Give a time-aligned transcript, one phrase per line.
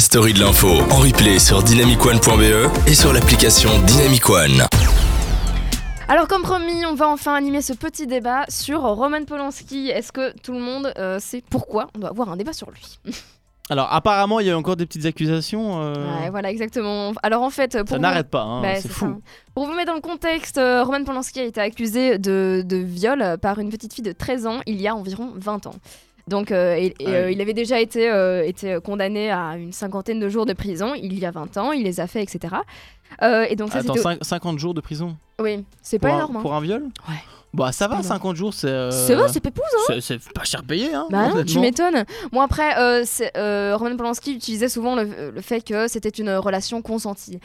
[0.00, 4.62] la story de l'info en replay sur dynamicone.be et sur l'application Dynamic One.
[6.08, 9.90] Alors comme promis, on va enfin animer ce petit débat sur Roman Polanski.
[9.90, 12.98] Est-ce que tout le monde euh, sait pourquoi on doit avoir un débat sur lui
[13.68, 15.82] Alors apparemment, il y a encore des petites accusations.
[15.82, 17.12] euh, Ouais, voilà, exactement.
[17.22, 18.94] Alors en fait, pour Ça vous- n'arrête pas, hein, Bah, c'est ça.
[18.94, 19.20] fou.
[19.54, 23.36] Pour vous mettre dans le contexte, euh, Roman Polanski a été accusé de, de viol
[23.42, 25.74] par une petite fille de 13 ans il y a environ 20 ans.
[26.30, 29.72] Donc, euh, et- et, Ah euh, il avait déjà été, euh, été condamné à une
[29.72, 32.54] cinquantaine de jours de prison il y a 20 ans, il les a fait, etc.
[33.50, 34.02] Et donc ça, Attends, c'était...
[34.02, 35.16] cinq- 50 jours de prison?
[35.40, 36.36] Oui, c'est pas un, énorme.
[36.36, 36.40] hein.
[36.42, 36.84] pour un viol?
[37.08, 37.14] Ouais.
[37.52, 38.16] Bah ça va, pas énorme.
[38.18, 38.68] 50 jours, c'est.
[38.68, 41.06] euh, C'est vrai, c'est pépouze, hein c'est- pas cher payé, hein.
[41.10, 42.04] Bah non, tu m'étonnes.
[42.32, 43.04] Bon après, euh,
[43.36, 47.40] euh, Roman Polanski utilisait souvent le, le fait que c'était une relation consentie.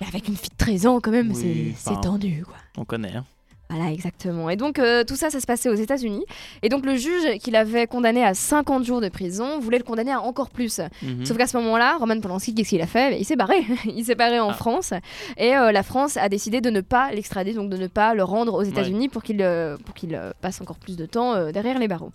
[0.00, 2.56] Mais avec une fille de 13 ans, quand même, Oui, c'est tendu, quoi.
[2.76, 3.14] On connaît.
[3.14, 3.24] Hein.
[3.70, 4.50] Voilà, exactement.
[4.50, 6.24] Et donc, euh, tout ça, ça se passait aux États-Unis.
[6.62, 10.12] Et donc, le juge qui l'avait condamné à 50 jours de prison voulait le condamner
[10.12, 10.80] à encore plus.
[11.02, 11.24] Mhm.
[11.24, 13.18] Sauf qu'à ce moment-là, Roman Polanski, qu'est-ce qu'il a fait?
[13.18, 13.64] Il s'est barré.
[13.86, 14.54] il s'est barré en Ah.
[14.54, 14.92] France.
[15.38, 18.22] Et euh, la France a décidé de ne pas l'extrader, donc de ne pas le
[18.22, 21.88] rendre aux États-Unis pour qu'il euh, pour qu'il passe encore plus de temps derrière les
[21.88, 22.12] barreaux.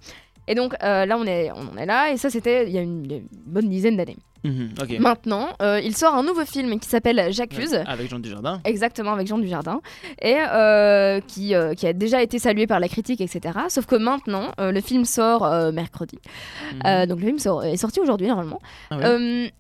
[0.47, 2.11] Et donc, là, on, est, on en est là.
[2.11, 4.17] Et ça, c'était il y a une, il y a une bonne dizaine d'années.
[4.43, 4.73] Mhm.
[4.99, 7.73] Maintenant, euh, il sort un nouveau film qui s'appelle J'accuse.
[7.85, 8.61] Avec Jean Dujardin.
[8.63, 9.81] Exactement, avec Jean Dujardin,
[10.21, 13.57] et euh, qui, euh, qui a déjà été salué par la critique, etc.
[13.69, 15.41] Sauf que maintenant, le film sort
[15.73, 16.19] mercredi.
[16.85, 17.05] Mhm.
[17.07, 18.59] Donc le film sort- est sorti aujourd'hui, normalement.
[18.91, 19.51] Ah ouais.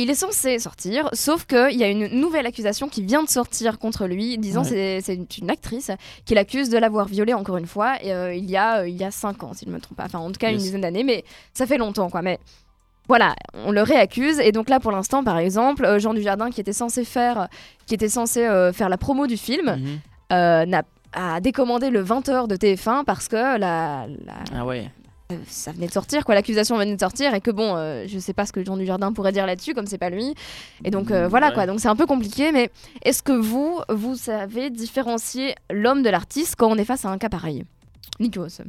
[0.00, 3.80] Il est censé sortir, sauf qu'il y a une nouvelle accusation qui vient de sortir
[3.80, 5.00] contre lui, disant Ouais.
[5.02, 5.90] c'est une, actrice
[6.24, 8.96] qui l'accuse de l'avoir violée encore une fois, et, euh, il, y a, euh, il
[8.96, 10.04] y a 5 ans, si je ne me trompe pas.
[10.04, 12.22] Enfin, en tout cas, une dizaine d'années, mais ça fait longtemps, quoi.
[12.22, 12.38] Mais
[13.08, 16.60] voilà, on le réaccuse, et donc là, pour l'instant, par exemple, euh, Jean Dujardin, qui
[16.60, 17.48] était censé faire,
[17.86, 19.98] qui était censé euh, faire la promo du film, Mhm.
[20.32, 20.82] euh, n'a
[21.14, 24.06] a décommandé le 20h de TF1 parce que la, la-
[24.54, 24.90] Ah ouais.
[25.46, 28.34] ça venait de sortir, quoi, l'accusation venait de sortir, et que bon, euh, je sais
[28.34, 30.34] pas ce que Jean Dujardin pourrait dire là-dessus, comme c'est pas lui.
[30.84, 31.54] Et donc euh, voilà, ouais.
[31.54, 32.70] quoi, donc c'est un peu compliqué, mais
[33.02, 37.16] est-ce que vous, vous savez différencier l'homme de l'artiste quand on est face à un
[37.16, 37.64] cas pareil?
[38.20, 38.60] Nikos.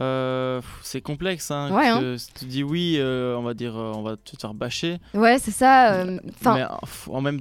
[0.00, 1.70] Euh, c'est complexe, hein.
[1.72, 4.36] Ouais, parce que si tu dis oui, euh, on va dire, euh, on va te
[4.40, 4.98] faire bâcher.
[5.14, 5.92] Ouais, c'est ça.
[5.94, 6.18] euh,
[6.56, 6.68] mais euh,
[7.12, 7.40] en même,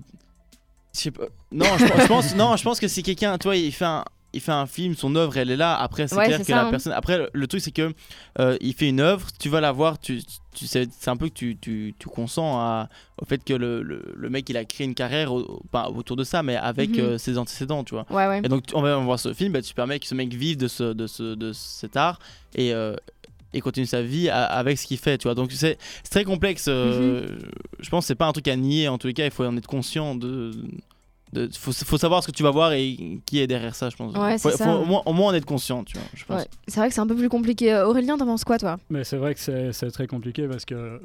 [0.93, 1.23] je sais pas.
[1.51, 4.41] Non, je, pense- non, je pense que si quelqu'un, tu vois, il fait un, il
[4.41, 5.75] fait un film, son œuvre, elle est là.
[5.79, 6.69] Après, c'est Ouais, clair que ça, la hein.
[6.71, 6.93] personne.
[6.93, 7.93] Après, le, truc, c'est que
[8.39, 10.21] euh, il fait une œuvre, tu vas la voir, tu,
[10.55, 12.89] tu sais, c'est un peu que tu, tu, tu consens à-
[13.21, 15.89] au fait que le, le, le mec, il a créé une carrière, au- au- pas
[15.89, 16.99] autour de ça, mais avec Mhm.
[16.99, 18.05] euh, ses antécédents, tu vois.
[18.09, 18.39] ouais, ouais.
[18.43, 20.67] Et donc, on va voir ce film, bah, tu permets que ce mec vive de,
[20.67, 22.19] ce, de, ce, de cet art
[22.55, 22.95] et, euh,
[23.55, 25.35] et continue sa vie avec ce qu'il fait, tu vois.
[25.35, 25.77] Donc, c'est
[26.09, 26.67] très complexe.
[26.67, 27.37] Mhm.
[27.79, 28.87] Je pense que c'est pas un truc à nier.
[28.87, 30.49] En tous les cas, il faut en être conscient de.
[31.33, 33.95] De faut, faut savoir ce que tu vas voir et qui est derrière ça, je
[33.97, 34.15] pense.
[34.15, 34.65] Ouais, faut, c'est ça.
[34.65, 36.37] faut au, moins, au moins en être conscient, tu vois.
[36.37, 36.45] Ouais.
[36.67, 37.73] C'est vrai que c'est un peu plus compliqué.
[37.73, 38.77] Euh, Aurélien, t'en penses quoi, toi?
[38.89, 41.01] Mais c'est vrai que c'est très compliqué parce que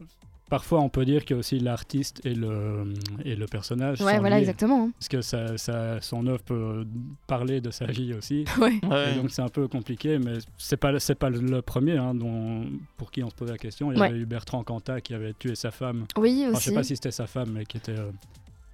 [0.51, 4.01] parfois on peut dire que aussi l'artiste et le, et le personnage.
[4.01, 4.43] Ouais, sont voilà, liés.
[4.45, 4.85] exactement.
[4.85, 4.91] hein.
[4.99, 6.87] Parce que ça, ça- son œuvre peut
[7.27, 8.45] parler de sa vie aussi.
[8.59, 8.81] Ouais.
[8.89, 9.13] Ouais.
[9.13, 12.65] Et donc c'est un peu compliqué, mais c'est pas c'est pas le premier hein, dont,
[12.97, 13.93] pour qui on se pose la question.
[13.93, 14.07] Il y Ouais.
[14.09, 16.07] avait eu Bertrand Cantat qui avait tué sa femme.
[16.17, 16.69] Oui, Enfin, je aussi.
[16.71, 17.93] sais pas si c'était sa femme, mais qui était.
[17.93, 18.11] euh,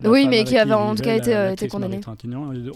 [0.03, 2.01] Oui, mais qui avait en tout cas été, euh, été condamné.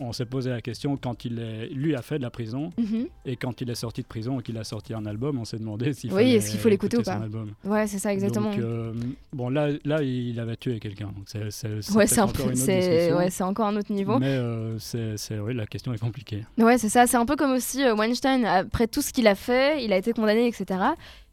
[0.00, 3.06] On s'est posé la question quand il est, lui a fait de la prison Mhm.
[3.26, 5.58] et quand il est sorti de prison et qu'il a sorti un album, on s'est
[5.58, 7.52] demandé s'il Oui, fallait est-ce qu'il faut l'écouter ou pas album.
[7.64, 8.50] Ouais, c'est ça, exactement.
[8.50, 8.92] Donc, euh,
[9.32, 11.10] bon, là, là, il avait tué quelqu'un.
[11.26, 11.42] C'est
[11.94, 14.18] ouais, c'est encore ouais, un autre niveau.
[14.18, 16.44] Mais euh, c'est, oui, la question est compliquée.
[16.56, 17.06] Ouais, c'est ça.
[17.06, 19.96] C'est un peu comme aussi euh, Weinstein, après tout ce qu'il a fait, il a
[19.96, 20.80] été condamné, etc.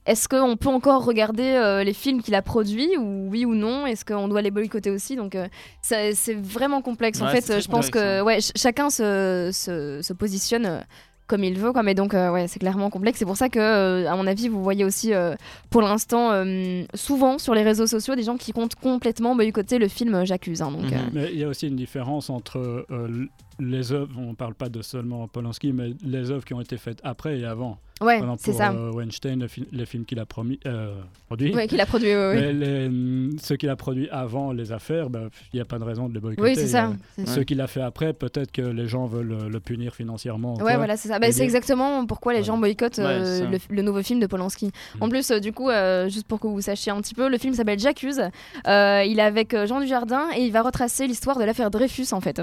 [0.05, 3.85] Est-ce qu'on peut encore regarder euh, les films qu'il a produits, ou oui ou non?
[3.88, 5.16] Est-ce qu'on doit les boycotter aussi?
[5.16, 5.47] Donc, euh,
[5.81, 7.21] c'est vraiment complexe.
[7.21, 10.79] en fait, très je pense que ouais, ch- chacun se, se, se positionne euh,
[11.27, 11.81] comme il veut, quoi.
[11.81, 13.17] Mais donc, euh, ouais, c'est clairement complexe.
[13.17, 15.33] C'est pour ça que, euh, à mon avis, vous voyez aussi, euh,
[15.71, 19.88] pour l'instant, euh, souvent sur les réseaux sociaux, des gens qui comptent complètement boycotter le
[19.88, 20.61] film J'accuse.
[20.61, 20.69] hein.
[20.71, 20.94] donc, Mhm.
[20.94, 23.25] euh, Mais il y a aussi une différence entre euh,
[23.59, 26.77] les œuvres, on ne parle pas de seulement Polanski, mais les œuvres qui ont été
[26.77, 27.77] faites après et avant.
[28.01, 28.71] ouais, c'est pour ça.
[28.71, 30.93] euh, Weinstein, le fi- les films qu'il a promis, euh,
[31.27, 31.53] produits.
[31.55, 32.07] Ouais, qu'il a produit.
[32.09, 35.83] les, hum, ceux qu'il a produits avant les affaires, ben, il n'y a pas de
[35.85, 36.41] raison de les boycotter.
[36.50, 36.91] Oui, c'est ça.
[37.19, 40.56] Euh, Ceux qu'il a fait après, peut-être que les gens veulent le, le punir financièrement.
[40.56, 41.19] ou Ouais, voilà, c'est ça.
[41.19, 42.44] Bah, c'est bien- exactement pourquoi les Ouais.
[42.45, 44.71] gens boycottent Ouais, euh, le, le nouveau film de Polanski.
[45.00, 45.09] En Mm.
[45.09, 47.53] plus, euh, du coup, euh, juste pour que vous sachiez un petit peu, le film
[47.53, 48.21] s'appelle J'accuse.
[48.68, 52.07] Euh, il est avec euh, Jean Dujardin et il va retracer l'histoire de l'affaire Dreyfus,
[52.12, 52.41] en fait.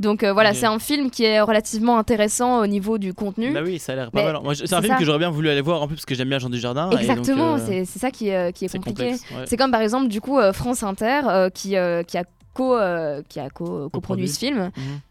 [0.00, 3.52] Donc euh, voilà, c'est un film qui est relativement intéressant au niveau du contenu.
[3.52, 4.56] Bah oui, ça a l'air pas mal.
[4.56, 4.98] C'est un film ça.
[4.98, 6.88] que j'aurais bien voulu aller voir en plus parce que j'aime bien Jean Dujardin.
[6.88, 9.10] et donc, Exactement, euh, c'est ça qui, est- qui est compliqué.
[9.12, 9.44] ouais.
[9.46, 12.74] C'est comme par exemple, du coup, euh, France Inter euh, qui, euh, qui a co,
[12.76, 14.28] euh, qui a co- coproduit Coproduit.
[14.28, 14.70] ce film.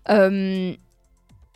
[0.09, 0.75] Mhm.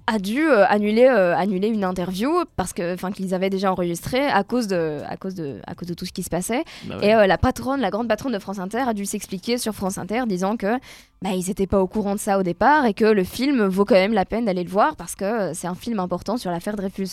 [0.09, 4.25] A dû euh, annuler, euh, annuler une interview parce que, enfin, qu'ils avaient déjà enregistré
[4.25, 6.63] à cause de, à cause de, à cause de tout ce qui se passait.
[6.85, 7.07] Bah ouais.
[7.07, 9.99] Et euh, la patronne, la grande patronne de France Inter, a dû s'expliquer sur France
[9.99, 10.79] Inter, disant que
[11.21, 13.85] bah, ils n'étaient pas au courant de ça au départ et que le film vaut
[13.85, 16.75] quand même la peine d'aller le voir parce que c'est un film important sur l'affaire
[16.75, 17.09] Dreyfus.